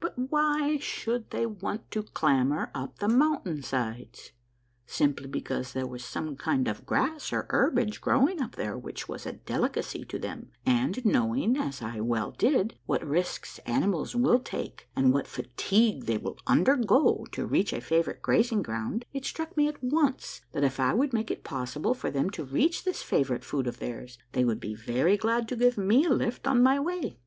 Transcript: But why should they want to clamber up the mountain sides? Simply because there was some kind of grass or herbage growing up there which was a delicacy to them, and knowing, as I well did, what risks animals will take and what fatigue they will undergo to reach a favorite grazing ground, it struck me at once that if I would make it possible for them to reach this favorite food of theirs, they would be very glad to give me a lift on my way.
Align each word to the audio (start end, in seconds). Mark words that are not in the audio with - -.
But 0.00 0.18
why 0.32 0.76
should 0.78 1.30
they 1.30 1.46
want 1.46 1.92
to 1.92 2.02
clamber 2.02 2.68
up 2.74 2.98
the 2.98 3.06
mountain 3.06 3.62
sides? 3.62 4.32
Simply 4.86 5.28
because 5.28 5.72
there 5.72 5.86
was 5.86 6.04
some 6.04 6.34
kind 6.34 6.66
of 6.66 6.84
grass 6.84 7.32
or 7.32 7.46
herbage 7.50 8.00
growing 8.00 8.40
up 8.42 8.56
there 8.56 8.76
which 8.76 9.08
was 9.08 9.24
a 9.24 9.34
delicacy 9.34 10.04
to 10.06 10.18
them, 10.18 10.50
and 10.66 11.04
knowing, 11.04 11.56
as 11.56 11.80
I 11.80 12.00
well 12.00 12.32
did, 12.32 12.76
what 12.86 13.06
risks 13.06 13.60
animals 13.60 14.16
will 14.16 14.40
take 14.40 14.88
and 14.96 15.12
what 15.12 15.28
fatigue 15.28 16.06
they 16.06 16.18
will 16.18 16.38
undergo 16.48 17.24
to 17.30 17.46
reach 17.46 17.72
a 17.72 17.80
favorite 17.80 18.22
grazing 18.22 18.62
ground, 18.62 19.04
it 19.12 19.24
struck 19.24 19.56
me 19.56 19.68
at 19.68 19.80
once 19.80 20.40
that 20.50 20.64
if 20.64 20.80
I 20.80 20.92
would 20.92 21.12
make 21.12 21.30
it 21.30 21.44
possible 21.44 21.94
for 21.94 22.10
them 22.10 22.30
to 22.30 22.42
reach 22.44 22.82
this 22.82 23.00
favorite 23.04 23.44
food 23.44 23.68
of 23.68 23.78
theirs, 23.78 24.18
they 24.32 24.44
would 24.44 24.58
be 24.58 24.74
very 24.74 25.16
glad 25.16 25.46
to 25.50 25.54
give 25.54 25.78
me 25.78 26.04
a 26.04 26.10
lift 26.10 26.48
on 26.48 26.64
my 26.64 26.80
way. 26.80 27.20